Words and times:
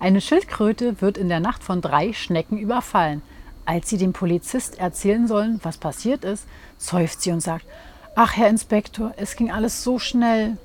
Eine 0.00 0.20
Schildkröte 0.20 1.00
wird 1.00 1.18
in 1.18 1.28
der 1.28 1.40
Nacht 1.40 1.64
von 1.64 1.80
drei 1.80 2.12
Schnecken 2.12 2.56
überfallen. 2.56 3.22
Als 3.64 3.88
sie 3.90 3.98
dem 3.98 4.12
Polizist 4.12 4.78
erzählen 4.78 5.26
sollen, 5.26 5.60
was 5.62 5.76
passiert 5.76 6.24
ist, 6.24 6.46
seufzt 6.78 7.22
sie 7.22 7.32
und 7.32 7.40
sagt, 7.40 7.66
Ach, 8.14 8.36
Herr 8.36 8.48
Inspektor, 8.48 9.12
es 9.16 9.36
ging 9.36 9.50
alles 9.50 9.82
so 9.82 9.98
schnell. 9.98 10.56